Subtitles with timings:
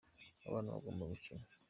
[0.47, 1.45] abana bagomba gukina.